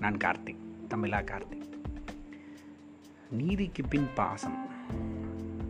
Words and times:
நான் 0.00 0.16
கார்த்திக் 0.16 0.62
தமிழா 0.88 1.20
கார்த்திக். 1.24 1.68
நீதிக்கு 3.30 3.82
பின் 3.84 4.08
பாசம். 4.14 4.56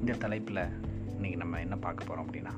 இந்த 0.00 0.12
தலைப்பில் 0.12 0.60
இன்றைக்கி 1.18 1.36
நம்ம 1.36 1.60
என்ன 1.60 1.76
பார்க்க 1.76 2.04
போகிறோம் 2.04 2.30
அப்படின்னா 2.30 2.54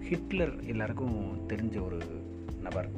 ஹிட்லர் 0.00 0.64
எல்லாருக்கும் 0.64 1.48
தெரிஞ்ச 1.48 1.84
ஒரு 1.84 1.98
நபர். 2.60 2.88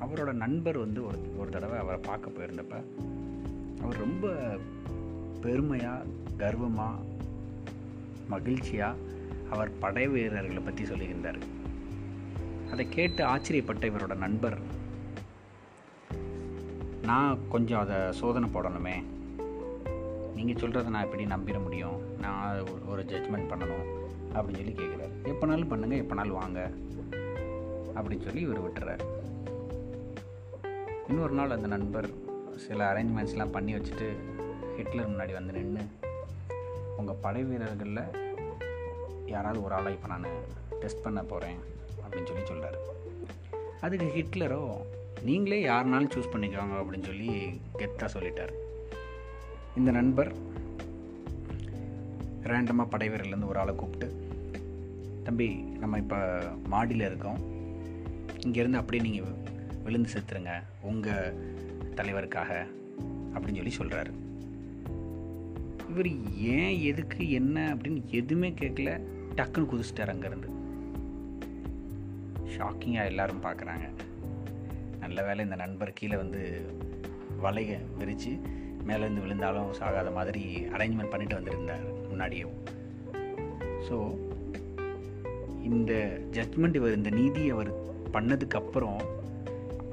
அவரோட 0.00 0.32
நண்பர் 0.32 0.78
வந்து 0.78 1.06
ஒரு 1.06 1.18
ஒரு 1.38 1.50
தடவை 1.50 1.78
அவரை 1.78 2.00
பார்க்க 2.00 2.30
போயிருந்தப்ப 2.30 2.82
அவர் 3.80 3.96
ரொம்ப 3.96 4.34
பெருமையாக 5.40 6.04
கர்வமாக 6.36 7.04
மகிழ்ச்சியாக 8.28 8.98
அவர் 9.50 9.78
படை 9.78 10.08
வீரர்களை 10.08 10.62
பற்றி 10.62 10.84
சொல்லியிருந்தார். 10.84 11.40
அதை 12.70 12.88
கேட்டு 12.88 13.24
ஆச்சரியப்பட்ட 13.24 13.90
இவரோட 13.90 14.16
நண்பர் 14.16 14.80
நான் 17.02 17.38
கொஞ்சம் 17.48 17.80
அதை 17.80 18.12
சோதனை 18.12 18.48
போடணுமே. 18.48 19.04
நீங்கள் 20.34 20.62
சொல்கிறத 20.62 20.88
நான் 20.88 21.04
எப்படி 21.04 21.24
நம்பிட 21.24 21.62
முடியும்? 21.62 22.18
நான் 22.20 22.60
ஒரு- 22.60 22.90
ஜட்ஜ்மெண்ட் 23.02 23.50
பண்ணணும் 23.50 23.86
அப்படின்னு 24.34 24.54
சொல்லி 24.54 24.72
கேட்குறாரு 24.72 25.10
எப்போனாலும் 25.24 25.70
பண்ணுங்கள் 25.70 26.02
எப்போனாலும் 26.02 26.28
வாங்க 26.28 26.70
அப்படின்னு 27.94 28.24
சொல்லி 28.24 28.40
இவர் 28.40 28.70
விட்டுறாரு. 28.70 29.00
இன்னொரு 31.08 31.32
நாள் 31.32 31.50
அந்த 31.50 31.66
நண்பர் 31.66 32.08
சில 32.56 32.92
அரேஞ்ச்மெண்ட்ஸ்லாம் 32.92 33.52
பண்ணி 33.52 33.74
வச்சுட்டு 33.74 34.12
ஹிட்லர் 34.76 35.10
முன்னாடி 35.10 35.32
வந்து 35.32 35.52
நின்று 35.52 35.82
உங்கள் 36.96 37.16
படை 37.20 37.42
வீரர்களில் 37.42 38.00
யாராவது 39.26 39.64
ஒரு 39.64 39.74
ஆளாக 39.74 39.90
இப்போ 39.90 40.08
நான் 40.08 40.24
டெஸ்ட் 40.80 41.02
பண்ண 41.02 41.22
போகிறேன் 41.22 41.56
அப்படின்னு 42.10 42.26
சொல்லி 42.26 42.42
சொல்கிறாரு 42.42 42.76
அதுக்கு 43.80 44.06
ஹிட்லரோ 44.06 44.76
நீங்களே 45.24 45.58
யாருனாலும் 45.66 46.12
சூஸ் 46.14 46.32
பண்ணிக்கோங்க 46.32 46.74
அப்படின்னு 46.80 47.04
சொல்லி 47.04 47.28
கெத்தாக 47.78 48.08
சொல்லிட்டார். 48.14 48.52
இந்த 49.76 49.90
நண்பர் 49.90 50.32
ரேண்டமாக 52.42 52.92
படைவீரர்லேருந்து 52.94 53.46
ஒரு 53.46 53.58
ஆளை 53.58 53.74
கூப்பிட்டு 53.74 54.08
தம்பி 55.24 55.48
நம்ம 55.82 55.98
இப்போ 55.98 56.18
மாடியில் 56.66 57.06
இருக்கோம். 57.06 57.40
இங்கேருந்து 58.46 58.80
அப்படியே 58.80 59.10
நீங்கள் 59.10 59.34
விழுந்து 59.84 60.10
செத்துருங்க. 60.14 60.54
உங்கள் 60.82 61.34
தலைவருக்காக 61.94 62.66
அப்படின்னு 63.34 63.60
சொல்லி 63.60 63.76
சொல்கிறாரு 63.80 64.12
இவர் 65.90 66.08
ஏன் 66.52 66.76
எதுக்கு 66.80 67.30
என்ன 67.30 67.74
அப்படின்னு 67.74 68.00
எதுவுமே 68.10 68.50
கேட்கல. 68.50 68.92
டக்குன்னு 69.36 69.70
குதிச்சிட்டார் 69.72 70.12
அங்கேருந்து. 70.12 70.48
ஷாக்கிங்காக 72.54 73.10
எல்லாரும் 73.12 73.44
பார்க்குறாங்க. 73.44 73.86
நல்ல 75.02 75.22
வேளை 75.22 75.40
இந்த 75.44 75.56
நண்பர் 75.56 75.92
கீழே 75.92 76.16
வந்து 76.16 76.42
வலையை 77.42 77.78
விரித்து 77.98 78.32
மேலேருந்து 78.86 79.24
விழுந்தாலும் 79.24 79.72
சாகாத 79.72 80.10
மாதிரி 80.12 80.44
அரேஞ்ச்மெண்ட் 80.72 81.12
பண்ணிட்டு 81.12 81.38
வந்திருந்தார் 81.38 81.86
முன்னாடியும் 82.10 82.54
ஸோ 83.88 83.96
இந்த 85.62 85.92
ஜட்மெண்ட் 86.30 86.74
இவர் 86.74 86.96
இந்த 86.96 87.10
நீதி 87.10 87.42
அவர் 87.50 87.70
பண்ணதுக்கப்புறம் 88.12 89.00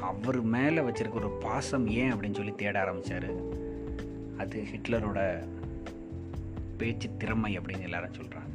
அவர் 0.01 0.39
மேலே 0.47 0.81
வச்சுருக்க 0.81 1.21
ஒரு 1.21 1.31
பாசம் 1.39 1.87
ஏன் 1.95 2.11
அப்படின்னு 2.13 2.39
சொல்லி 2.39 2.53
தேட 2.55 2.75
ஆரம்பித்தார் 2.81 3.29
அது 4.37 4.59
ஹிட்லரோட 4.71 5.19
பேச்சு 6.77 7.07
திறமை 7.17 7.51
அப்படின்னு 7.57 7.87
எல்லாரும் 7.87 8.17
சொல்கிறாங்க 8.19 8.45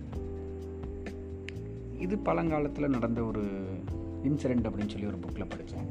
இது 1.99 2.15
பழங்காலத்தில் 2.19 2.95
நடந்த 2.95 3.21
ஒரு 3.25 3.43
இன்சிடெண்ட் 4.25 4.69
அப்படின்னு 4.69 4.93
சொல்லி 4.93 5.07
ஒரு 5.07 5.21
புக்கில் 5.21 5.51
படித்தேன் 5.51 5.89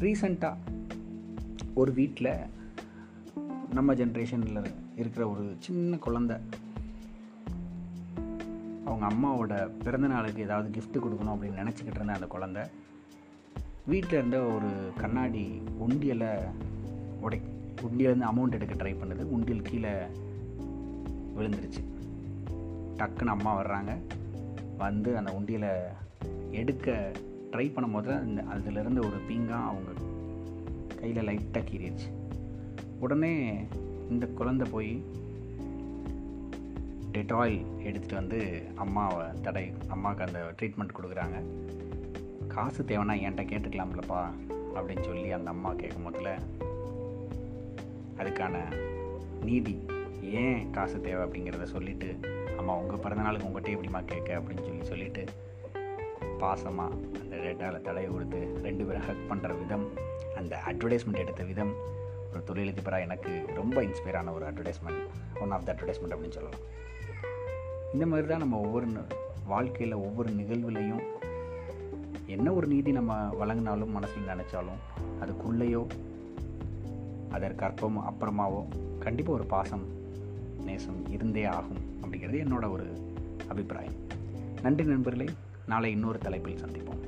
ரீசண்டாக 0.00 0.56
ஒரு 1.74 1.92
வீட்டில் 1.92 2.36
நம்ம 3.72 3.94
ஜென்ரேஷனில் 3.94 4.64
இருக்கிற 4.96 5.28
ஒரு 5.28 5.56
சின்ன 5.58 5.96
குழந்த 5.96 6.40
அவங்க 8.84 9.08
அம்மாவோட 9.08 9.70
பிறந்த 9.84 10.06
நாளுக்கு 10.06 10.42
ஏதாவது 10.42 10.80
கிஃப்ட்டு 10.80 10.96
கொடுக்கணும் 10.96 11.30
அப்படின்னு 11.30 11.66
நினச்சிக்கிட்டு 11.66 11.94
இருந்த 11.94 12.12
அந்த 12.12 12.26
குழந்த 12.30 12.66
வீட்டில் 13.86 14.18
இருந்த 14.18 14.40
ஒரு 14.40 14.92
கண்ணாடி 14.96 15.62
உண்டியலை 15.88 16.38
உடை 17.20 17.40
உண்டியிலேருந்து 17.82 18.26
அமௌண்ட் 18.34 18.52
எடுக்க 18.52 18.74
ட்ரை 18.74 18.94
பண்ணுது. 18.94 19.22
உண்டியல் 19.22 19.62
கீழே 19.62 19.92
விழுந்துருச்சு. 21.36 21.82
டக்குன்னு 22.96 23.26
அம்மா 23.26 23.62
வர்றாங்க. 23.62 23.96
வந்து 24.78 25.16
அந்த 25.16 25.32
உண்டியலை 25.40 25.72
எடுக்க 26.50 27.12
ட்ரை 27.52 27.72
பண்ணும் 27.72 27.92
போது 27.92 28.12
அந்த 28.12 28.42
அதிலிருந்து 28.42 29.00
ஒரு 29.00 29.16
பீங்கா 29.28 29.60
அவங்க 29.64 29.90
கையில் 31.00 31.26
லைட்டாக 31.26 31.66
கீறிடுச்சு. 31.70 32.08
உடனே 33.00 33.64
இந்த 34.10 34.26
குழந்தை 34.26 34.70
போய் 34.70 35.02
டெட்டாயில் 37.12 37.64
எடுத்துகிட்டு 37.84 38.14
வந்து 38.14 38.62
அம்மாவை 38.74 39.26
தடை 39.42 39.72
அம்மாவுக்கு 39.88 40.24
அந்த 40.24 40.54
ட்ரீட்மெண்ட் 40.62 40.96
கொடுக்குறாங்க. 41.00 41.42
காசு 42.48 42.82
தேவைன்னா 42.82 43.16
என்கிட்ட 43.22 43.44
கேட்டுக்கலாம்லப்பா 43.52 44.30
அப்படின்னு 44.74 45.04
சொல்லி 45.04 45.32
அந்த 45.32 45.50
அம்மா 45.50 45.72
கேட்கும் 45.72 46.02
போதில் 46.02 46.30
அதுக்கான 48.18 48.56
நீதி 49.44 49.86
ஏன் 50.22 50.70
காசு 50.70 51.00
தேவை 51.00 51.26
அப்படிங்கிறத 51.26 51.62
சொல்லிவிட்டு 51.62 52.18
அம்மா 52.58 52.76
உங்கள் 52.76 52.98
பிறந்தநாளுக்கு 52.98 53.48
உங்கள்கிட்ட 53.48 53.78
எப்படிம்மா 53.78 54.04
கேட்க? 54.04 54.38
அப்படின்னு 54.38 54.64
சொல்லி 54.64 54.84
சொல்லிவிட்டு 54.84 55.24
பாசமாக 56.40 56.96
அந்த 57.22 57.36
டேட்டாவில் 57.36 57.82
தலையை 57.82 58.12
கொடுத்து 58.12 58.40
ரெண்டு 58.62 58.84
பேரும் 58.84 59.06
ஹக் 59.08 59.26
பண்ணுற 59.30 59.58
விதம் 59.58 59.86
அந்த 60.36 60.60
அட்வர்டைஸ்மெண்ட் 60.66 61.22
எடுத்த 61.24 61.44
விதம் 61.44 61.72
ஒரு 62.32 62.42
தொழிலதிபராக 62.46 63.00
எனக்கு 63.00 63.44
ரொம்ப 63.54 63.82
இன்ஸ்பைரான 63.82 64.32
ஒரு 64.32 64.44
advertisement 64.46 65.02
one 65.40 65.50
of 65.50 65.64
the 65.64 65.72
advertisement 65.72 66.14
அப்படின்னு 66.16 66.36
சொல்லலாம். 66.38 66.64
இந்த 67.92 68.06
மாதிரி 68.06 68.28
தான் 68.28 68.38
நம்ம 68.38 68.60
ஒவ்வொரு 68.60 68.86
வாழ்க்கையில் 69.46 69.94
ஒவ்வொரு 69.94 70.30
நிகழ்வுலையும் 70.30 71.04
என்ன 72.26 72.52
ஒரு 72.52 72.66
நீதி 72.66 72.92
நம்ம 72.92 73.12
வழங்கினாலும் 73.40 73.90
மனசில் 73.90 74.30
நினச்சாலும் 74.32 74.80
அதுக்குள்ளேயோ 75.22 75.86
அதற்கு 77.30 77.64
அற்பமோ 77.64 78.00
அப்புறமாவோ 78.10 78.60
கண்டிப்பாக 78.98 79.38
ஒரு 79.38 79.46
பாசம் 79.46 79.84
நேசம் 80.64 81.00
இருந்தே 81.10 81.44
ஆகும் 81.44 81.82
அப்படிங்கிறது 82.02 82.38
என்னோட 82.44 82.70
ஒரு 82.70 82.86
அபிப்பிராயம். 83.48 83.98
நன்றி 84.62 84.84
நண்பர்களே. 84.84 85.28
நாளை 85.68 85.90
இன்னொரு 85.90 86.18
தலைப்பில் 86.18 86.58
சந்திப்போம். 86.64 87.00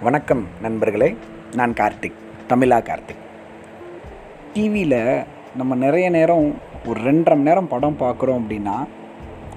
வணக்கம் 0.00 0.46
நண்பர்களே 0.60 1.16
நான் 1.54 1.72
கார்த்திக் 1.72 2.18
தமிழா 2.48 2.78
கார்த்திக். 2.80 3.22
டிவியில் 4.54 5.22
நம்ம 5.56 5.74
நிறைய 5.74 6.10
நேரம் 6.10 6.54
ஒரு 6.86 7.00
ரெண்டரை 7.00 7.34
மணி 7.34 7.42
நேரம் 7.42 7.68
படம் 7.68 7.96
பார்க்குறோம் 7.98 8.40
அப்படின்னா 8.42 8.86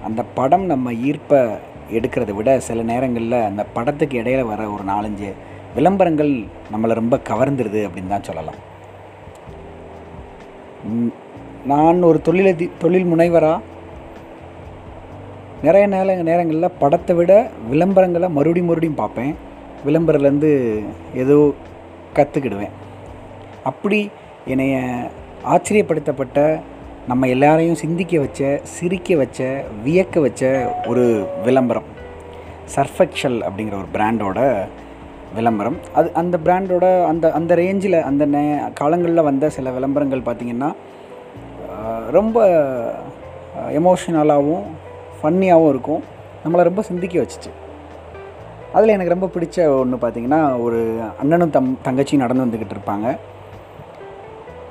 அந்த 0.03 0.23
படம் 0.23 0.65
நம்ம 0.65 0.91
ஈர்ப்பை 0.91 1.57
எடுக்கிறத 1.91 2.33
விட 2.33 2.59
சில 2.59 2.83
நேரங்களில் 2.83 3.41
அந்த 3.41 3.63
படத்துக்கு 3.63 4.21
இடையில 4.21 4.45
வர 4.45 4.69
ஒரு 4.69 4.83
நாலஞ்சு 4.83 5.31
விளம்பரங்கள் 5.75 6.34
நம்மளை 6.73 6.94
ரொம்ப 7.00 7.16
கவர்ந்துருது 7.29 7.81
அப்படின்னு 7.88 8.13
தான் 8.13 8.28
சொல்லலாம். 8.29 8.59
நான் 11.72 12.07
ஒரு 12.09 12.19
தொழிலதி 12.28 12.66
தொழில் 12.81 13.09
முனைவராக 13.11 13.72
நிறைய 15.66 15.86
நேர 15.94 16.15
நேரங்களில் 16.30 16.77
படத்தை 16.81 17.13
விட 17.19 17.33
விளம்பரங்களை 17.71 18.27
மறுபடியும் 18.38 18.69
மறுபடியும் 18.69 19.01
பார்ப்பேன். 19.01 19.33
விளம்பரத்துலேருந்து 19.88 20.51
ஏதோ 21.21 21.38
கற்றுக்கிடுவேன் 22.18 22.75
அப்படி 23.71 24.00
என்னைய 24.53 24.75
ஆச்சரியப்படுத்தப்பட்ட 25.53 26.39
நம்ம 27.09 27.27
எல்லாரையும் 27.36 27.81
சிந்திக்க 27.83 28.19
வச்ச 28.25 28.42
சிரிக்க 28.75 29.15
வச்ச 29.21 29.39
வியக்க 29.86 30.19
வச்ச 30.25 30.44
ஒரு 30.92 31.03
விளம்பரம். 31.45 31.89
சர்ஃபெக்ஷல் 32.75 33.38
அப்படிங்கிற 33.47 33.75
ஒரு 33.81 33.89
பிராண்டோட 33.95 34.39
விளம்பரம். 35.38 35.77
அது 36.00 36.07
அந்த 36.21 36.35
பிராண்டோட 36.45 36.85
அந்த 37.12 37.31
அந்த 37.39 37.51
ரேஞ்சில் 37.62 37.97
அந்த 38.09 38.24
நே 38.33 38.44
காலங்களில் 38.80 39.27
வந்த 39.30 39.50
சில 39.56 39.71
விளம்பரங்கள் 39.77 40.27
பார்த்திங்கன்னா 40.27 40.69
ரொம்ப 42.18 42.38
எமோஷ்னலாகவும் 43.80 44.65
ஃபன்னியாகவும் 45.19 45.71
இருக்கும். 45.74 46.01
நம்மளை 46.44 46.63
ரொம்ப 46.69 46.81
சிந்திக்க 46.89 47.15
வச்சுச்சு. 47.21 47.51
அதில் 48.75 48.94
எனக்கு 48.95 49.15
ரொம்ப 49.15 49.30
பிடிச்ச 49.33 49.65
ஒன்று 49.81 49.97
பார்த்தீங்கன்னா 50.03 50.41
ஒரு 50.65 50.80
அண்ணனும் 51.21 51.53
தம் 51.56 51.77
தங்கச்சியும் 51.88 52.24
நடந்து 52.24 52.45
வந்துக்கிட்டு 52.45 52.75
இருப்பாங்க. 52.77 53.07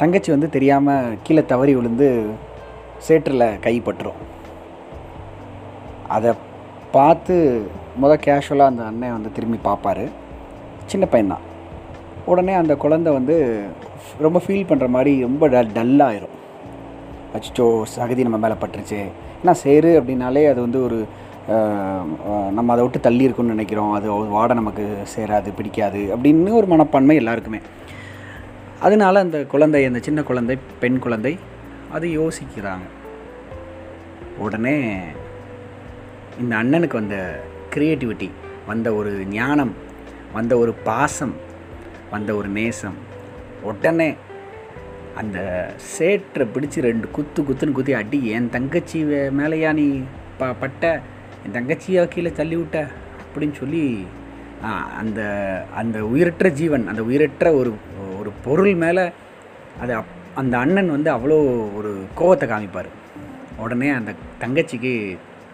தங்கச்சி 0.00 0.31
வந்து 0.35 0.49
தெரியாமல் 0.56 1.19
கீழே 1.26 1.43
தவறி 1.53 1.75
விழுந்து 1.79 2.09
சேற்றில் 3.06 3.47
கைப்பற்றும் 3.67 4.20
அதை 6.17 6.32
பார்த்து 6.97 7.37
முத 8.03 8.12
கேஷுவலாக 8.25 8.73
அந்த 8.73 8.82
அண்ணன் 8.91 9.14
வந்து 9.17 9.31
திரும்பி 9.37 9.59
பார்ப்பாரு. 9.69 10.05
சின்ன 10.93 11.06
பையன்தான். 11.12 11.44
உடனே 12.31 12.53
அந்த 12.62 12.75
குழந்தை 12.83 13.11
வந்து 13.19 13.37
ரொம்ப 14.25 14.39
ஃபீல் 14.44 14.69
பண்ணுற 14.71 14.87
மாதிரி 14.94 15.12
ரொம்ப 15.27 15.49
ட 15.53 15.62
டல்லாகிடும் 15.77 16.39
அச்சோ 17.37 17.67
சகதி 17.97 18.23
நம்ம 18.27 18.39
மேலே 18.43 18.56
பட்டுருச்சு. 18.62 18.99
ஏன்னா 19.43 19.55
சேரு 19.65 19.91
அப்படின்னாலே 20.00 20.43
அது 20.53 20.61
வந்து 20.67 20.81
ஒரு 20.87 20.99
நம்ம 22.56 22.73
அதை 22.73 22.83
விட்டு 22.85 22.99
தள்ளி 23.06 23.23
இருக்கும்னு 23.27 23.55
நினைக்கிறோம். 23.55 23.93
அது 23.99 24.09
வாட 24.35 24.55
நமக்கு 24.59 24.85
சேராது 25.15 25.50
பிடிக்காது 25.56 26.00
அப்படின்னு 26.17 26.50
ஒரு 26.59 26.67
மனப்பான்மை 26.73 27.17
எல்லாருக்குமே. 27.23 27.61
அதனால 28.87 29.15
அந்த 29.25 29.38
குழந்தை 29.53 29.81
அந்த 29.91 30.00
சின்ன 30.06 30.23
குழந்தை 30.29 30.56
பெண் 30.83 30.99
குழந்தை 31.05 31.33
அது 31.97 32.06
யோசிக்கிறாங்க. 32.21 32.87
உடனே 34.45 34.77
இந்த 36.43 36.53
அண்ணனுக்கு 36.62 36.99
வந்த 37.00 37.17
க்ரியேட்டிவிட்டி 37.75 38.29
வந்த 38.67 38.88
ஒரு 39.00 39.12
ஞானம் 39.38 39.73
வந்த 40.32 40.52
ஒரு 40.62 40.73
பாசம் 40.88 41.34
வந்த 42.11 42.31
ஒரு 42.34 42.49
நேசம். 42.49 42.99
உடனே 43.62 44.08
அந்த 45.20 45.38
சேற்றை 45.94 46.46
பிடிச்சி 46.55 46.81
ரெண்டு 46.88 47.06
குத்து 47.17 47.40
குத்துன்னு 47.43 47.76
குத்தி 47.79 47.93
அடி 48.00 48.20
என் 48.37 48.50
தங்கச்சி 48.50 48.99
மேலேயா 49.38 49.73
நீ 49.81 49.87
ப 50.38 50.52
பட்ட? 50.61 51.00
என் 51.44 51.55
தங்கச்சியா 51.56 52.02
கீழே 52.14 52.32
தள்ளி 52.32 52.56
விட்ட? 52.56 52.79
அப்படின்னு 53.25 53.56
சொல்லி 53.61 53.84
அந்த 54.99 55.20
அந்த 55.76 55.99
உயிரற்ற 56.06 56.49
ஜீவன் 56.61 56.85
அந்த 56.88 57.02
உயிரற்ற 57.02 57.52
ஒரு 57.61 57.70
ஒரு 58.19 58.31
பொருள் 58.44 58.75
மேலே 58.85 59.05
அது 59.82 59.93
அப் 60.00 60.12
அந்த 60.40 60.55
அண்ணன் 60.58 60.90
வந்து 60.90 61.11
அவ்வளோ 61.14 61.38
ஒரு 61.78 61.93
கோவத்தை 62.19 62.46
காமிப்பார். 62.52 62.90
உடனே 63.64 63.88
அந்த 63.99 64.12
தங்கச்சிக்கு 64.40 64.93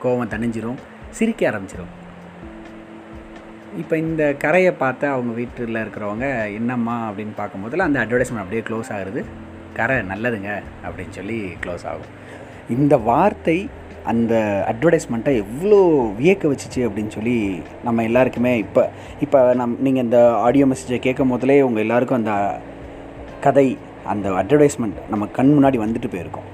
கோவம் 0.03 0.33
தணிஞ்சிரும் 0.35 0.81
சிரிக்க 1.11 1.51
ஆரம்பிச்சிடும் 1.51 1.93
இப்போ 3.77 3.97
இந்த 3.97 4.35
கரையை 4.39 4.73
பார்த்து 4.73 5.07
அவங்க 5.07 5.33
வீட்டில் 5.33 5.83
இருக்கிறவங்க 5.83 6.55
என்னம்மா? 6.55 7.11
அப்படின்னு 7.11 7.35
பார்க்கும்போதுல 7.37 7.87
அந்த 7.89 7.99
அட்வர்டைஸ்மெண்ட் 8.05 8.43
அப்படியே 8.43 8.63
க்ளோஸ் 8.69 8.93
ஆகுது 8.93 9.25
கரை 9.75 9.97
நல்லதுங்க 9.97 10.63
அப்படின்னு 10.87 11.11
சொல்லி 11.11 11.45
க்ளோஸ் 11.65 11.87
ஆகும். 11.87 12.09
இந்த 12.69 12.97
வார்த்தை 12.97 13.69
அந்த 14.05 14.35
அட்வர்டைஸ்மெண்ட்டை 14.69 15.37
எவ்வளோ 15.37 15.79
வியக்க 16.21 16.45
வச்சுச்சு 16.53 16.81
அப்படின்னு 16.89 17.09
சொல்லி 17.09 17.63
நம்ம 17.85 18.03
எல்லாருக்குமே 18.03 18.59
இப்போ 18.59 18.91
இப்போ 19.21 19.55
நம் 19.55 19.77
நீங்கள் 19.81 20.05
இந்த 20.05 20.33
ஆடியோ 20.33 20.67
மெசேஜை 20.67 20.99
கேட்கும் 20.99 21.33
போதிலே 21.33 21.61
உங்கள் 21.61 21.83
எல்லாருக்கும் 21.83 22.19
அந்த 22.19 22.61
கதை 23.41 23.79
அந்த 24.05 24.29
அட்வர்டைஸ்மெண்ட் 24.31 24.99
நம்ம 25.09 25.27
கண் 25.27 25.53
முன்னாடி 25.57 25.79
வந்துட்டு 25.85 26.13
போயிருக்கோம். 26.15 26.49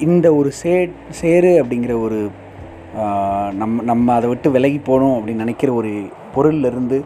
இந்த 0.00 0.34
ஒரு 0.34 0.52
சே 0.52 0.90
சேரு 1.10 1.64
அப்படிங்கிற 1.64 2.00
ஒரு 2.00 2.30
நம்ம 3.60 3.82
நம்ம 3.90 4.14
அதை 4.18 4.26
விட்டு 4.30 4.48
விலகி 4.56 4.78
போகணும் 4.88 5.16
அப்படின்னு 5.16 5.44
நினைக்கிற 5.44 5.70
ஒரு 5.80 5.92
பொருள்ல 6.34 6.70
இருந்து 6.72 6.98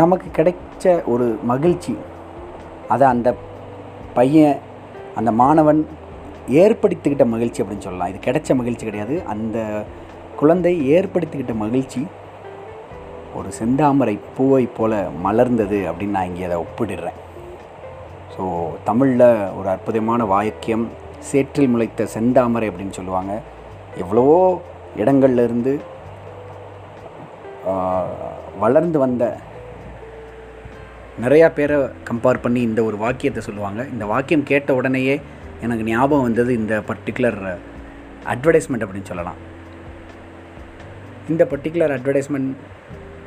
நமக்கு 0.00 0.28
கிடைச்ச 0.38 0.94
ஒரு 1.12 1.26
மகிழ்ச்சி. 1.50 1.94
அதை 2.94 3.04
அந்த 3.14 3.28
பையன் 4.18 4.58
அந்த 5.18 5.30
மாணவன் 5.42 5.80
ஏற்படுத்திக்கிட்ட 6.62 7.24
மகிழ்ச்சி 7.34 7.62
அப்படின்னு 7.62 7.86
சொல்லலாம். 7.86 8.10
இது 8.12 8.26
கிடைச்ச 8.26 8.56
மகிழ்ச்சி 8.60 8.84
கிடையாது. 8.88 9.16
அந்த 9.34 9.58
குழந்தை 10.40 10.74
ஏற்படுத்திக்கிட்ட 10.96 11.54
மகிழ்ச்சி 11.64 12.02
ஒரு 13.38 13.48
செந்தாமரை 13.58 14.14
பூவை 14.36 14.64
போல 14.78 14.94
மலர்ந்தது 15.26 15.78
அப்படின்னு 15.90 16.16
நான் 16.18 16.30
இங்கே 16.30 16.46
அதை 16.48 16.58
ஒப்பிடுறேன். 16.64 17.18
ஸோ 18.34 18.42
தமிழில் 18.88 19.28
ஒரு 19.58 19.68
அற்புதமான 19.74 20.24
வாக்கியம் 20.34 20.84
சேற்றில் 21.30 21.72
முளைத்த 21.72 22.06
செந்தாமரை 22.16 22.68
அப்படின்னு 22.70 22.98
சொல்லுவாங்க. 22.98 23.32
எவ்வளவோ 23.96 24.62
இடங்கள்லேருந்து 24.96 25.80
வளர்ந்து 28.58 28.98
வந்த 28.98 29.36
நிறையா 31.22 31.52
பேரை 31.52 31.76
கம்பேர் 31.78 32.40
பண்ணி 32.42 32.60
இந்த 32.60 32.84
ஒரு 32.84 32.96
வாக்கியத்தை 32.96 33.42
சொல்லுவாங்க. 33.42 33.86
இந்த 33.92 34.06
வாக்கியம் 34.06 34.42
கேட்ட 34.42 34.74
உடனேயே 34.74 35.20
எனக்கு 35.60 35.84
ஞாபகம் 35.84 36.22
வந்தது 36.22 36.54
இந்த 36.54 36.82
பர்டிகுலர் 36.88 37.56
அட்வர்டைஸ்மெண்ட் 38.26 38.86
அப்படின்னு 38.86 39.02
சொல்லலாம். 39.02 39.34
இந்த 41.28 41.48
பர்டிகுலர் 41.50 41.98
அட்வர்டைஸ்மெண்ட் 41.98 42.52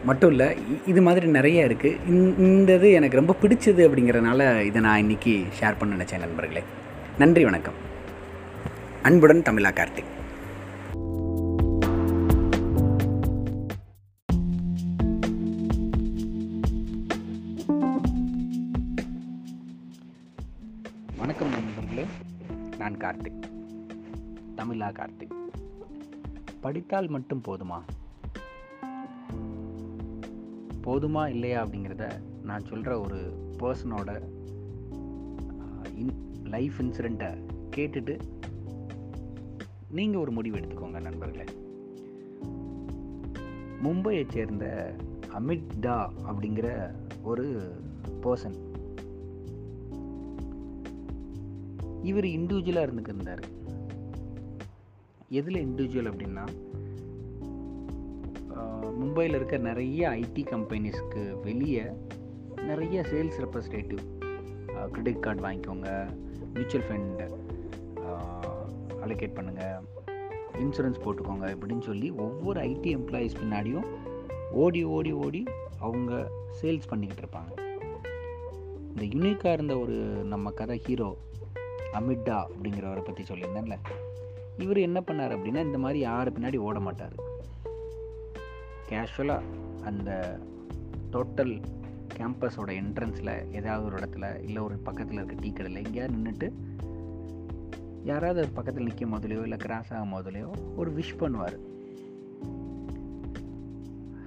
மட்டும் 0.06 0.30
இல்லை 0.30 0.48
இ- 0.48 0.82
இது 0.86 1.02
மாதிரி 1.02 1.28
நிறைய 1.28 1.66
இருக்குது 1.66 2.00
இந்த 2.38 2.74
இது 2.74 2.92
எனக்கு 2.92 3.18
ரொம்ப 3.18 3.36
பிடிச்சது 3.42 3.90
அப்படிங்கிறனால 3.90 4.62
இதை 4.62 4.82
நான் 4.82 5.04
இன்றைக்கி 5.04 5.46
ஷேர் 5.62 5.76
பண்ண 5.80 6.04
நினச்சேன் 6.04 6.20
நண்பர்களே. 6.20 6.64
நன்றி 7.18 7.44
வணக்கம். 7.44 7.74
அன்புடன் 9.02 9.42
தமிழா 9.42 9.74
கார்த்திக். 9.74 10.15
கார்த்திக். 23.16 23.44
தமிழா 24.56 24.92
கார்த்திக். 24.92 25.34
படித்தால் 26.60 27.08
மட்டும் 27.08 27.42
போதுமா? 27.48 27.82
போதுமா 30.84 31.28
இல்லையா 31.28 31.64
அப்படிங்கிறத 31.64 32.12
நான் 32.44 32.66
சொல்கிற 32.66 33.00
ஒரு 33.00 33.48
பர்சனோட 33.58 34.22
இன் 35.96 36.32
லைஃப் 36.44 36.74
இன்சிடெண்ட்டை 36.78 37.38
கேட்டுட்டு 37.76 38.20
நீங்கள் 39.90 40.22
ஒரு 40.22 40.32
முடிவு 40.32 40.58
எடுத்துக்கோங்க 40.58 41.02
நண்பர்களே. 41.02 41.44
மும்பையை 43.84 44.30
சேர்ந்த 44.30 44.96
அமித் 45.40 45.68
டா 45.80 46.12
அப்படிங்கிற 46.28 46.92
ஒரு 47.24 47.76
பர்சன் 48.22 48.65
இவர் 52.10 52.28
இண்டிவிஜுவலாக 52.38 52.88
இருந்துக்கிருந்தார். 52.88 53.44
எதில் 55.40 55.64
இண்டிவிஜுவல் 55.66 56.10
அப்படின்னா 56.12 56.46
மும்பையில் 59.00 59.38
இருக்க 59.38 59.58
நிறைய 59.70 60.02
ஐடி 60.22 60.44
கம்பெனிஸ்க்கு 60.52 61.24
வெளியே 61.48 61.84
நிறைய 62.70 62.98
சேல்ஸ் 63.12 63.40
ரெப்ரஸன்டேட்டிவ் 63.44 64.04
கிரெடிட் 64.94 65.24
கார்டு 65.26 65.44
வாங்கிக்கோங்க 65.46 65.90
மியூச்சுவல் 66.54 66.88
ஃபண்ட் 66.88 67.22
அலோகேட் 69.06 69.36
பண்ணுங்கள் 69.38 69.84
இன்சூரன்ஸ் 70.64 71.04
போட்டுக்கோங்க 71.06 71.46
இப்படின்னு 71.56 71.86
சொல்லி 71.90 72.10
ஒவ்வொரு 72.26 72.60
ஐடி 72.72 72.92
எம்ப்ளாயீஸ் 72.98 73.40
பின்னாடியும் 73.42 73.88
ஓடி 74.64 74.82
ஓடி 74.98 75.12
ஓடி 75.26 75.42
அவங்க 75.88 76.12
சேல்ஸ் 76.60 76.90
பண்ணிக்கிட்டு 76.92 77.24
இருப்பாங்க. 77.24 77.52
இந்த 78.90 79.04
யூனிக்காக 79.16 79.56
இருந்த 79.58 79.76
ஒரு 79.80 79.98
நம்ம 80.34 80.52
கதை 80.60 80.78
ஹீரோ 80.86 81.10
அமிட்டா 81.98 82.38
அப்படிங்கிறவரை 82.46 83.04
பற்றி 83.06 83.24
சொல்லியிருந்தேன்ல. 83.24 83.78
இவர் 84.58 84.80
என்ன 84.88 85.00
பண்ணார் 85.00 85.34
அப்படின்னா 85.36 85.62
இந்த 85.66 85.78
மாதிரி 85.78 86.00
யார் 86.00 86.34
பின்னாடி 86.34 86.58
ஓட 86.58 86.80
மாட்டார். 86.80 87.16
கேஷுவலாக 88.90 89.50
அந்த 89.84 90.40
டோட்டல் 91.12 91.54
கேம்பஸோட 92.18 92.72
என்ட்ரன்ஸில் 92.82 93.34
ஏதாவது 93.52 93.86
ஒரு 93.86 93.96
இடத்துல 93.98 94.26
இல்லை 94.44 94.62
ஒரு 94.62 94.76
பக்கத்தில் 94.78 95.18
இருக்க 95.18 95.36
டீ 95.42 95.52
கடையில் 95.52 95.84
எங்கேயாவது 95.86 96.18
நின்றுட்டு 96.18 96.50
யாராவது 98.04 98.40
ஒரு 98.40 98.50
பக்கத்தில் 98.50 98.88
நிற்கும் 98.88 99.14
போதுலையோ 99.14 99.42
இல்லை 99.42 99.58
கிராஸ் 99.58 99.94
ஆகும் 99.94 100.14
போதுலையோ 100.14 100.50
ஒரு 100.76 100.90
விஷ் 100.92 101.20
பண்ணுவார். 101.20 101.58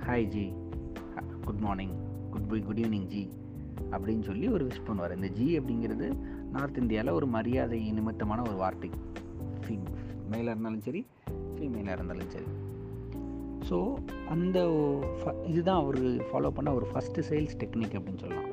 Hi 0.06 0.26
ji 0.26 0.52
good 1.44 1.62
morning 1.66 1.94
good 2.30 2.48
bye 2.48 2.60
good 2.60 2.78
evening 2.78 3.06
ji 3.14 3.22
அப்படின்னு 3.90 4.22
சொல்லி 4.22 4.48
ஒரு 4.48 4.66
விஷ் 4.66 4.86
பண்ணுவார். 4.88 5.14
இந்த 5.14 5.28
ஜி 5.28 5.58
அப்படிங்கிறது 5.58 6.08
நார்த் 6.52 6.76
இந்தியாவில் 6.76 7.10
ஒரு 7.10 7.26
மரியாதை 7.26 7.90
நிமித்தமான 7.90 8.40
ஒரு 8.40 8.52
வார்த்தை. 8.52 8.90
ஃபீ 9.60 9.78
மேலாக 10.30 10.50
இருந்தாலும் 10.50 10.80
சரி 10.80 11.06
ஃபீமேலாக 11.54 11.92
இருந்தாலும் 11.92 12.30
சரி. 12.30 12.44
ஸோ 13.68 13.94
அந்த 14.28 14.66
ஃப- 15.22 15.46
இதுதான் 15.46 15.80
அவர் 15.82 15.98
ஃபாலோ 15.98 16.48
பண்ண 16.48 16.74
ஒரு 16.74 16.86
ஃபஸ்ட்டு 16.94 17.22
சேல்ஸ் 17.28 17.56
டெக்னிக் 17.58 17.98
அப்படின்னு 17.98 18.18
சொல்லலாம். 18.18 18.46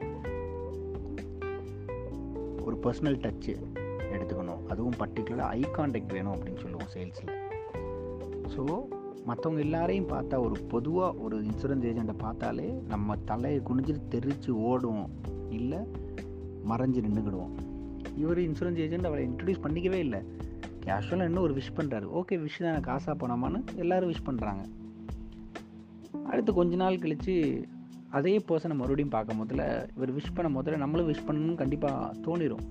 ஒரு 2.65 2.77
பர்சனல் 2.83 3.19
டச்சு 3.19 3.57
எடுத்துக்கணும். 4.11 4.65
அதுவும் 4.67 4.93
பர்டிகுலராக 4.99 5.51
ஐ 5.57 5.61
கான்டாக்ட் 5.61 6.11
வேணும் 6.11 6.33
அப்படின்னு 6.33 6.59
சொல்லுவோம் 6.59 6.87
சேல்ஸில் 6.93 7.43
ஸோ 8.55 8.85
மற்றவங்க 9.27 9.59
எல்லாரையும் 9.59 10.09
பார்த்தா 10.09 10.39
ஒரு 10.39 10.61
பொதுவாக 10.61 11.17
ஒரு 11.17 11.41
இன்சூரன்ஸ் 11.41 11.85
ஏஜெண்ட்டை 11.85 12.17
பார்த்தாலே 12.17 12.73
நம்ம 12.87 13.15
தலையை 13.25 13.61
குனிஞ்சிட்டு 13.65 14.07
தெரித்து 14.07 14.53
ஓடுவோம். 14.55 15.09
இல்லை 15.49 15.77
மறைஞ்சு 16.69 17.01
நின்றுக்கிடுவோம் 17.01 17.55
இவர் 18.17 18.37
இன்சூரன்ஸ் 18.37 18.75
ஏஜென்ட் 18.75 19.05
அவளை 19.05 19.27
இன்ட்ரடியூஸ் 19.27 19.63
பண்ணிக்கவே 19.63 19.99
இல்லை. 19.99 20.19
கேஷுவலாக 20.85 21.25
இன்னும் 21.25 21.43
ஒரு 21.43 21.53
விஷ் 21.53 21.77
பண்ணுறாரு 21.77 22.07
ஓகே 22.13 22.37
விஷ் 22.37 22.63
தானே 22.63 22.77
காசாக 22.77 23.15
போனோமான்னு 23.15 23.63
எல்லோரும் 23.75 24.11
விஷ் 24.11 24.25
பண்ணுறாங்க 24.25 24.63
அடுத்து 26.25 26.53
கொஞ்ச 26.53 26.75
நாள் 26.75 26.99
கழித்து 26.99 27.67
அதே 28.09 28.37
பர்சனை 28.37 28.73
மறுபடியும் 28.73 29.09
பார்க்கும் 29.09 29.37
போதில் 29.37 29.89
இவர் 29.95 30.15
விஷ் 30.15 30.33
பண்ண 30.33 30.61
முதல்ல 30.61 30.77
நம்மளும் 30.77 31.11
விஷ் 31.11 31.25
பண்ணணும்னு 31.27 31.55
கண்டிப்பாக 31.55 32.11
தோணிடும் 32.21 32.65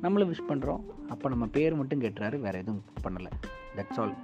நம்மளும் 0.00 0.32
விஷ் 0.32 0.48
பண்ணுறோம் 0.48 0.80
அப்போ 1.08 1.28
நம்ம 1.28 1.46
பேர் 1.46 1.74
மட்டும் 1.74 2.00
கேட்டுறாரு 2.00 2.40
வேறு 2.40 2.58
எதுவும் 2.58 2.82
பண்ணலை. 3.04 3.30
தட்ஸ் 3.76 4.00
ஆல் 4.00 4.14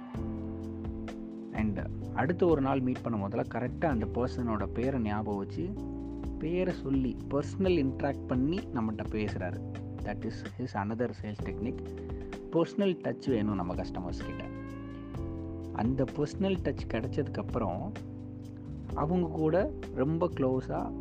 அண்ட் 1.51 1.79
அடுத்த 2.13 2.45
ஒரு 2.45 2.61
நாள் 2.61 2.79
மீட் 2.79 3.01
பண்ணும் 3.01 3.29
முதல்ல 3.29 3.45
கரெக்டாக 3.53 3.85
அந்த 3.85 4.05
பர்சனோட 4.13 4.65
பேரை 4.65 4.99
ஞாபகம் 4.99 5.39
வச்சு 5.39 5.73
பேரை 6.39 6.73
சொல்லி 6.73 7.17
பர்சனல் 7.29 7.77
இன்ட்ராக்ட் 7.83 8.27
பண்ணி 8.27 8.59
நம்மகிட்ட 8.73 9.03
பேசுகிறாரு 9.11 9.59
that 10.05 10.25
is 10.25 10.41
his 10.57 10.75
another 10.83 11.13
sales 11.21 11.43
technique 11.45 11.81
personal 12.53 12.95
touch 13.05 13.29
வேணும் 13.29 13.55
நம்ம 13.55 13.75
கஸ்டமர்ஸ் 13.75 14.25
கிட்ட. 14.25 14.43
அந்த 15.73 16.03
பர்சனல் 16.17 16.57
டச் 16.65 16.83
கிடைச்சதுக்கப்புறம் 16.93 17.81
அவங்க 18.93 19.27
கூட 19.27 19.71
ரொம்ப 19.93 20.29
க்ளோஸாக 20.35 20.93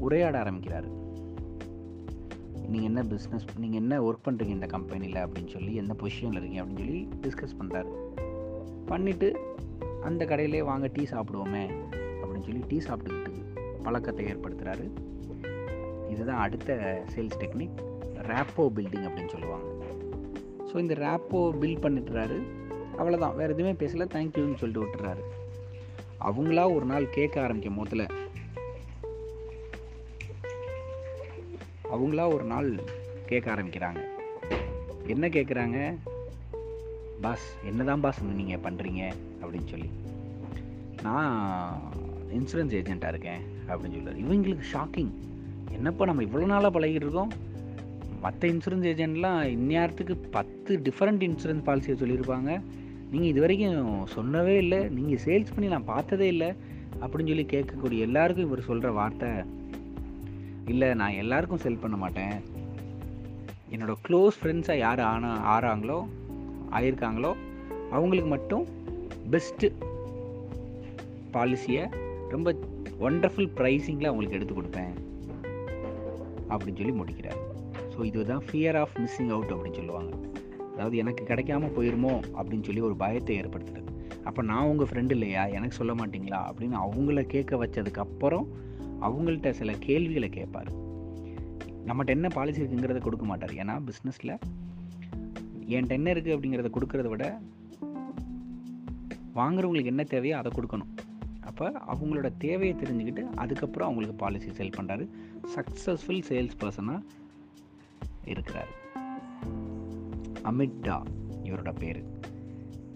உரையாட 0.00 0.42
ஆரம்பிக்கிறாரு. 0.42 0.88
நீங்கள் 2.62 2.88
என்ன 2.88 3.02
பிஸ்னஸ் 3.02 3.46
நீங்கள் 3.56 3.80
என்ன 3.80 4.00
ஒர்க் 4.02 4.24
பண்ணுறீங்க 4.24 4.54
இந்த 4.58 4.66
கம்பெனியில் 4.66 5.20
அப்படின்னு 5.24 5.48
சொல்லி 5.48 5.74
என்ன 5.74 5.94
பொசிஷனில் 6.00 6.38
இருக்கீங்க 6.38 6.62
அப்படின்னு 6.62 6.78
சொல்லி 6.78 7.08
டிஸ்கஸ் 7.20 7.54
பண்ணுறாரு 7.60 7.92
பண்ணிவிட்டு 8.86 9.28
அந்த 10.02 10.24
கடையிலே 10.24 10.62
வாங்க 10.62 10.86
டீ 10.86 11.04
சாப்பிடுவோமே 11.04 11.64
அப்படின்னு 12.20 12.44
சொல்லி 12.44 12.62
டீ 12.68 12.78
சாப்பிட்டுக்கிட்டு 12.78 13.34
பழக்கத்தை 13.82 14.26
ஏற்படுத்துகிறாரு 14.26 14.86
இதுதான் 16.08 16.36
அடுத்த 16.36 16.76
சேல்ஸ் 17.14 17.38
டெக்னிக் 17.38 17.78
ரேப்போ 18.30 18.64
பில்டிங் 18.76 19.06
அப்படின்னு 19.08 19.34
சொல்லுவாங்க. 19.34 19.68
ஸோ 20.68 20.74
இந்த 20.84 20.94
ரேப்போ 21.04 21.40
பில்ட் 21.60 21.84
பண்ணிட்டுறாரு. 21.84 22.38
அவ்வளோதான் 23.00 23.36
வேறு 23.40 23.54
எதுவுமே 23.54 23.74
பேசலை. 23.82 24.06
தேங்க்யூன்னு 24.14 24.60
சொல்லிட்டு 24.62 24.84
விட்டுறாரு. 24.84 25.24
அவங்களா 26.28 26.62
ஒரு 26.76 26.86
நாள் 26.92 27.12
கேட்க 27.16 27.36
ஆரம்பிக்கும் 27.42 27.78
போதில் 27.80 28.06
அவங்களா 31.94 32.24
ஒரு 32.34 32.44
நாள் 32.52 32.68
கேட்க 33.28 33.46
ஆரம்பிக்கிறாங்க. 33.54 34.00
என்ன 35.12 35.28
கேட்குறாங்க? 35.36 35.78
பாஸ் 37.22 37.46
என்ன 37.70 37.84
தான் 37.90 38.02
பாஸ் 38.04 38.18
நீங்கள் 38.40 38.64
பண்ணுறீங்க 38.66 39.02
அப்படின்னு 39.42 39.70
சொல்லி. 39.72 39.88
நான் 41.06 41.32
இன்சூரன்ஸ் 42.38 42.76
ஏஜெண்ட்டாக 42.80 43.12
இருக்கேன். 43.14 43.42
அப்படின்னு 43.68 43.96
சொல்லுவார் 43.96 44.22
இவங்களுக்கு 44.24 44.66
ஷாக்கிங் 44.74 45.12
என்னப்பா 45.76 46.04
நம்ம 46.10 46.22
இவ்வளோ 46.28 46.46
நாளாக 46.52 46.72
பழகிட்டு 46.76 47.06
இருக்கோம்? 47.06 47.32
மற்ற 48.20 48.48
இன்சூரன்ஸ் 48.48 48.88
ஏஜென்ட்லாம் 48.92 49.40
இந்நேரத்துக்கு 49.56 50.16
பத்து 50.30 50.80
டிஃப்ரெண்ட் 50.84 51.24
இன்சூரன்ஸ் 51.26 51.66
பாலிசியை 51.66 51.96
சொல்லியிருப்பாங்க. 52.02 52.60
நீங்கள் 53.10 53.28
இது 53.28 53.40
வரைக்கும் 53.40 54.06
சொன்னவே 54.14 54.56
இல்லை. 54.56 54.88
நீங்கள் 54.88 55.20
சேல்ஸ் 55.24 55.54
பண்ணி 55.54 55.70
நான் 55.70 55.84
பார்த்ததே 55.84 56.26
இல்லை. 56.26 56.52
அப்படின்னு 57.00 57.32
சொல்லி 57.32 57.46
கேட்கக்கூடிய 57.50 57.98
எல்லாருக்கும் 57.98 58.46
இவர் 58.46 58.60
சொல்கிற 58.60 58.92
வார்த்தை 58.92 59.28
இல்லை 60.66 60.94
நான் 60.94 61.12
எல்லாருக்கும் 61.12 61.58
செல் 61.58 61.78
பண்ண 61.78 61.96
மாட்டேன். 61.96 62.40
என்னோடய 63.70 63.94
க்ளோஸ் 64.08 64.38
ஃப்ரெண்ட்ஸாக 64.42 64.78
யார் 64.78 65.00
ஆனா 65.00 65.30
ஆறாங்களோ 65.54 66.06
ஆயிருக்காங்களோ 66.70 67.32
அவங்களுக்கு 67.90 68.30
மட்டும் 68.30 68.66
பெஸ்ட்டு 69.30 69.72
பாலிசியை 71.32 71.84
ரொம்ப 72.28 72.54
ஒண்டர்ஃபுல் 73.00 73.50
ப்ரைஸிங்கில் 73.56 74.10
அவங்களுக்கு 74.10 74.36
எடுத்து 74.36 74.54
கொடுப்பேன். 74.54 74.92
அப்படின்னு 76.48 76.80
சொல்லி 76.80 76.92
முடிக்கிறார். 76.92 77.56
ஸோ 77.98 78.04
இதுதான் 78.04 78.42
ஃபியர் 78.50 78.76
ஆஃப் 78.80 78.92
மிஸ்ஸிங் 78.96 79.30
அவுட் 79.30 79.52
அப்படின்னு 79.52 79.74
சொல்லுவாங்க. 79.74 80.12
அதாவது 80.72 80.96
எனக்கு 80.96 81.22
கிடைக்காம 81.24 81.70
போயிருமோ 81.76 82.12
அப்படின்னு 82.38 82.62
சொல்லி 82.62 82.80
ஒரு 82.80 82.96
பயத்தை 82.96 83.40
ஏற்படுத்துறது 83.40 83.86
அப்போ 84.24 84.42
நான் 84.42 84.64
உங்கள் 84.64 84.88
ஃப்ரெண்டு 84.90 85.10
இல்லையா? 85.10 85.46
எனக்கு 85.46 85.76
சொல்ல 85.76 85.94
மாட்டிங்களா? 85.94 86.40
அப்படின்னு 86.48 86.76
அவங்கள 86.84 87.22
கேட்க 87.26 87.56
வச்சதுக்கப்புறம் 87.56 88.46
அவங்கள்ட்ட 89.00 89.50
சில 89.50 89.72
கேள்விகளை 89.72 90.28
கேட்பார். 90.28 90.70
நம்மகிட்ட 91.86 92.06
என்ன 92.06 92.28
பாலிசி 92.28 92.62
இருக்குங்கிறத 92.62 93.00
கொடுக்க 93.00 93.26
மாட்டார். 93.26 93.50
ஏன்னா 93.50 93.74
பிஸ்னஸில் 93.88 94.34
என்கிட்ட 95.68 95.88
என்ன 95.88 96.12
இருக்குது 96.14 96.36
அப்படிங்கிறத 96.36 96.70
கொடுக்கறத 96.76 97.08
விட 97.08 97.40
வாங்குறவங்களுக்கு 99.34 99.92
என்ன 99.94 100.02
தேவையோ 100.02 100.36
அதை 100.38 100.52
கொடுக்கணும். 100.54 100.92
அப்போ 101.40 101.72
அவங்களோட 101.92 102.28
தேவையை 102.38 102.76
தெரிஞ்சுக்கிட்டு 102.76 103.22
அதுக்கப்புறம் 103.34 103.88
அவங்களுக்கு 103.88 104.24
பாலிசி 104.24 104.50
சேல் 104.50 104.76
பண்ணுறாரு 104.78 105.08
சக்ஸஸ்ஃபுல் 105.54 106.22
சேல்ஸ் 106.28 106.58
பர்சனாக 106.60 107.00
இருக்கிறார். 108.28 108.68
அமிட்டா 110.42 111.02
இவரோட 111.44 111.74
பேர். 111.78 112.04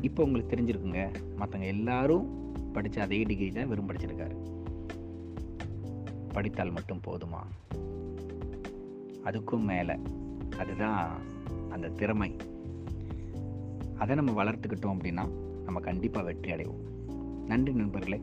இப்போ 0.01 0.23
உங்களுக்கு 0.23 0.57
தெரிஞ்சிருக்குங்க 0.57 1.13
மற்றவங்க 1.39 1.67
எல்லாரும் 1.67 2.55
படித்த 2.73 3.03
அதே 3.03 3.23
டிகிரி 3.23 3.51
தான் 3.51 3.69
வெறும் 3.69 3.89
படிச்சிருக்காரு. 3.89 4.37
படித்தால் 6.33 6.71
மட்டும் 6.71 7.01
போதுமா? 7.07 7.41
அதுக்கும் 9.25 9.65
மேலே. 9.65 9.97
அதுதான் 10.59 11.11
அந்த 11.71 11.89
திறமை. 11.89 12.37
அதை 13.99 14.15
நம்ம 14.15 14.45
வளர்த்துக்கிட்டோம் 14.45 14.97
அப்படின்னா 14.97 15.29
நம்ம 15.65 15.81
கண்டிப்பாக 15.81 16.27
வெற்றி 16.27 16.53
அடைவோம். 16.53 16.81
நன்றி 17.47 17.73
நண்பர்களே. 17.73 18.23